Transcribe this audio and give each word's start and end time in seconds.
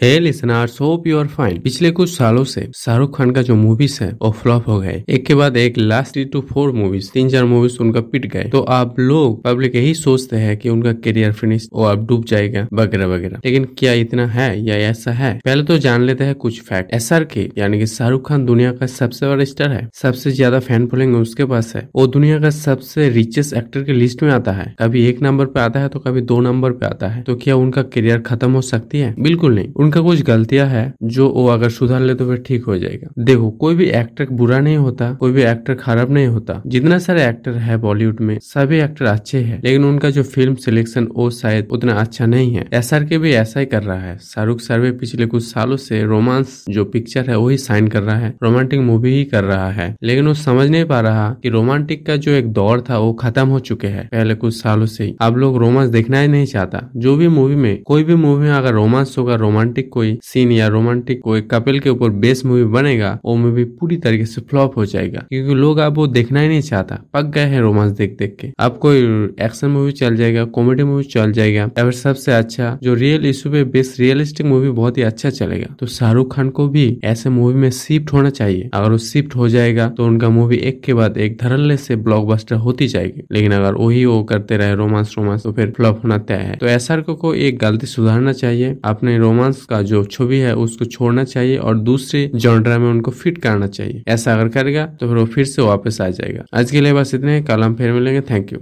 Hey 0.00 0.18
listeners 0.18 0.80
hope 0.80 1.06
you 1.06 1.18
are 1.18 1.26
fine 1.26 1.58
पिछले 1.60 1.90
कुछ 1.90 2.10
सालों 2.10 2.42
से 2.44 2.66
शाहरुख 2.76 3.16
खान 3.16 3.30
का 3.30 3.42
जो 3.42 3.54
मूवीज़ 3.56 3.98
है, 4.02 4.10
वो 4.12 4.30
फ्लॉप 4.32 4.66
हो 4.68 4.78
गए। 4.80 5.02
एक 5.08 5.24
के 5.26 5.34
बाद 5.34 5.56
एक 5.56 5.76
last 5.78 6.12
three 6.12 6.24
two 6.24 6.40
four 6.42 6.72
movies 6.72 7.10
तीन 7.12 7.28
चार 7.30 7.44
मूवीज़ 7.44 7.76
उनका 7.80 8.00
पिट 8.02 8.26
गए। 8.26 8.42
तो 8.44 8.60
आप 8.70 8.98
लोग 9.00 9.42
पब्लिक 9.44 9.74
यही 9.76 9.92
सोचते 9.94 10.36
हैं 10.36 10.56
कि 10.56 10.68
उनका 10.68 10.92
करियर 11.04 11.32
फिनिश 11.32 11.68
वो 11.72 11.84
अब 11.84 12.06
डूब 12.06 12.24
जाएगा, 12.24 12.66
वगैरह 12.74 13.06
वगैरह। 13.06 13.40
लेकिन 13.44 13.64
क्या 13.78 13.92
इतना 13.94 14.26
है, 14.26 14.48
या 14.60 14.76
ऐसा 14.88 15.12
है? 15.12 15.32
पहले 15.44 15.62
तो 15.62 15.78
जान 15.78 16.02
लेते 16.02 16.24
हैं 16.24 16.34
कुछ 16.36 16.60
फैक्ट 16.62 16.92
एस 16.94 17.12
आर 17.12 17.24
के 17.26 17.48
यानी 17.58 17.78
कि 17.78 17.86
शाहरुख 17.86 18.28
खान 18.28 18.44
दुनिया 18.46 18.72
का 18.72 18.86
सबसे 18.88 19.28
बड़ा 19.28 19.44
स्टार 19.44 19.70
है, 19.70 19.88
सबसे 19.94 20.30
ज़्यादा 20.32 20.60
फ़ैन 20.60 20.86
फॉलोइंग 20.86 21.16
उसके 21.16 21.44
पास 21.44 21.72
है। 21.76 21.88
वो 21.96 22.06
दुनिया 22.08 22.40
का 22.40 22.50
सबसे 22.50 23.08
रिचेस्ट 23.10 23.54
एक्टर 23.54 23.84
के 23.84 23.92
लिस्ट 23.92 24.22
में 24.22 24.30
आता 24.32 24.52
है। 24.52 24.74
कभी 24.80 25.06
एक 25.06 25.22
नंबर 25.22 25.46
पे 25.46 25.60
आता 25.60 25.80
है 25.80 25.88
तो 25.88 26.00
कभी 26.00 26.20
दो 26.24 26.40
नंबर 26.40 26.72
पे 26.72 26.86
आता 26.86 27.08
है। 27.08 27.22
तो 27.22 27.36
क्या 27.36 27.56
उनका 27.56 27.82
करियर 27.94 28.20
खत्म 28.22 28.52
हो 28.52 28.62
सकती 28.64 29.00
है? 29.00 29.14
बिल्कुल 29.20 29.54
नहीं। 29.54 29.72
उनका 29.84 30.00
कुछ 30.00 30.22
गलतियाँ 30.22 30.66
है, 30.66 30.94
जो 31.02 31.28
वो 31.28 31.46
अगर 31.48 31.70
सुधार 31.70 32.00
ले 32.00 32.14
तो 32.14 32.26
फिर 32.26 32.42
ठीक 32.46 32.64
हो 32.64 32.78
जाएगा। 32.78 33.08
देखो, 33.18 33.50
कोई 33.50 33.74
भी 33.74 33.84
एक्टर 33.84 34.26
बुरा 34.32 34.58
नहीं 34.60 34.76
होता, 34.76 35.12
कोई 35.12 35.32
भी 35.32 35.42
एक्टर 35.42 35.74
खराब 35.74 36.10
नहीं 36.10 36.26
होता। 36.26 36.62
जितना 36.66 36.98
सारे 36.98 37.26
एक्टर 37.26 37.52
है 37.52 37.76
बॉलीवुड 37.76 38.20
में, 38.20 38.38
सभी 38.42 38.78
एक्टर 38.78 39.04
अच्छे 39.04 39.38
हैं, 39.38 39.60
लेकिन 39.64 39.84
उनका 39.84 40.10
जो 40.10 40.22
फ़िल्म 40.22 40.54
सिलेक्शन 40.54 41.08
वो 41.14 41.30
शायद 41.30 41.68
उतना 41.70 41.92
अच्छा 41.92 42.26
नहीं 42.26 42.54
है। 42.54 42.68
एसआर 42.72 43.04
के 43.04 43.18
भी 43.18 43.32
ऐसा 43.32 43.60
ही 43.60 43.66
कर 43.66 43.82
रहा 43.82 43.98
है। 43.98 44.16
शाहरुख 44.18 44.60
सर 44.60 44.80
भी 44.80 44.90
पिछले 44.92 45.26
कुछ 45.26 45.42
सालों 45.44 45.76
से 45.76 46.02
रोमांस 46.04 46.64
जो 46.68 46.84
पिक्चर 46.84 47.30
है 47.30 47.36
वही 47.38 47.56
साइन 47.56 47.88
कर 47.88 48.02
रहा 48.02 48.16
है 48.16 48.34
रोमांटिक 48.42 48.80
मूवी 48.80 49.12
ही 49.14 49.24
कर 49.24 49.44
रहा 49.44 49.70
है। 49.70 49.94
लेकिन 50.02 50.26
वो 50.26 50.34
समझ 50.34 50.68
नहीं 50.70 50.84
पा 50.84 51.00
रहा 51.00 51.28
कि 51.42 51.48
रोमांटिक 51.48 52.06
का 52.06 52.16
जो 52.16 52.30
एक 52.30 52.52
दौर 52.52 52.80
था 52.80 52.98
वो 52.98 53.12
खत्म 53.12 53.46
हो 53.48 53.58
चुके 53.60 53.86
हैं, 53.86 54.06
पहले 54.06 54.34
कुछ 54.34 54.54
सालों 54.54 54.86
से 54.86 55.14
अब 55.20 55.36
लोग 55.36 55.56
रोमांस 55.56 55.90
देखना 55.90 56.20
ही 56.20 56.28
नहीं 56.28 56.46
चाहता। 56.46 56.90
जो 56.96 57.16
भी 57.16 57.28
मूवी 57.28 57.54
में, 57.56 57.82
कोई 57.82 58.04
भी 58.04 58.14
मूवी 58.14 58.42
में 58.42 58.52
अगर 58.52 58.72
रोमांस 58.72 59.14
होगा 59.18 59.34
रोमांटिक 59.34 59.72
कोई 59.82 60.18
सीन 60.22 60.52
या 60.52 60.68
रोमांटिक 60.68 61.20
कोई 61.20 61.40
कपिल 61.40 61.78
के 61.80 61.90
ऊपर 61.90 62.10
बेस 62.24 62.44
मूवी 62.44 62.64
बनेगा, 62.64 63.18
वो 63.24 63.34
मूवी 63.36 63.64
पूरी 63.64 63.96
तरीके 63.96 64.26
से 64.26 64.40
फ्लॉप 64.40 64.76
हो 64.76 64.86
जाएगा। 64.86 65.24
क्योंकि 65.28 65.54
लोग 65.54 65.78
अब 65.78 65.96
वो 65.96 66.06
देखना 66.06 66.40
ही 66.40 66.48
नहीं 66.48 66.60
चाहता। 66.60 66.98
पक 67.14 67.24
गए 67.24 67.40
हैं 67.40 67.60
रोमांस 67.60 67.92
देख 67.92 68.16
देख 68.18 68.36
के 68.40 68.50
अब 68.58 68.78
कोई 68.78 69.02
एक्शन 69.40 69.68
मूवी 69.68 69.92
चल 69.92 70.16
जाएगा 70.16 70.44
कॉमेडी 70.44 70.82
मूवी 70.82 71.04
चल 71.04 71.32
जाएगा 71.32 71.60
या 71.60 71.82
फिर 71.82 71.92
सबसे 71.92 72.32
अच्छा 72.32 72.78
जो 72.82 72.94
रियल 72.94 73.26
इशू 73.26 73.50
पे 73.50 73.64
बेस 73.64 73.96
रियलिस्टिक 74.00 74.46
मूवी 74.46 74.70
बहुत 74.70 74.98
ही 74.98 75.02
अच्छा 75.02 75.30
चलेगा। 75.30 75.74
तो 75.80 75.86
शाहरुख 75.86 76.34
खान 76.34 76.48
को 76.50 76.68
भी 76.68 77.00
ऐसे 77.04 77.30
मूवी 77.30 77.54
में 77.54 77.70
शिफ्ट 77.70 78.12
होना 78.12 78.30
चाहिए। 78.30 78.70
अगर 78.74 78.90
वो 78.90 78.98
शिफ्ट 78.98 79.36
हो 79.36 79.48
जाएगा 79.48 79.88
तो 79.88 80.06
उनका 80.06 80.28
मूवी 80.28 80.56
एक 80.56 80.82
के 80.82 80.94
बाद 80.94 81.18
एक 81.18 81.38
धरल्ले 81.42 81.76
से 81.76 81.96
ब्लॉकबस्टर 81.96 82.56
होती 82.56 82.88
जाएगी। 82.88 83.22
लेकिन 83.32 83.52
अगर 83.52 83.74
वही 83.74 84.04
वो 84.04 84.22
करते 84.24 84.56
रहे 84.56 84.74
रोमांस 84.74 85.14
रोमांस 85.18 85.42
तो 85.42 85.52
फिर 85.52 85.72
फ्लॉप 85.76 86.00
होना 86.04 86.18
तय 86.18 86.34
है। 86.34 86.56
तो 86.56 86.66
एस 86.66 86.88
को 86.90 87.34
एक 87.34 87.58
गलती 87.58 87.86
सुधारना 87.86 88.32
चाहिए। 88.32 88.76
अपने 88.84 89.18
रोमांस 89.18 89.63
का 89.64 89.80
जो 89.82 90.04
छवि 90.04 90.38
है, 90.38 90.54
उसको 90.56 90.84
छोड़ना 90.84 91.24
चाहिए 91.24 91.56
और 91.56 91.78
दूसरे 91.78 92.30
जॉन्ड्रा 92.34 92.78
में 92.78 92.88
उनको 92.90 93.10
फिट 93.10 93.38
करना 93.38 93.66
चाहिए। 93.66 94.02
ऐसा 94.08 94.34
अगर 94.34 94.48
करेगा 94.48 94.86
तो 95.00 95.08
फिर 95.08 95.16
वो 95.16 95.24
फिर 95.26 95.44
से 95.44 95.62
वापस 95.62 96.00
आ 96.00 96.08
जाएगा। 96.08 96.44
आज 96.54 96.70
के 96.70 96.80
लिए 96.80 96.92
बस 96.92 97.14
इतने 97.14 97.40
कल 97.42 97.62
हम 97.62 97.74
फिर 97.74 97.92
मिलेंगे। 97.92 98.20
Thank 98.20 98.52
you 98.52 98.58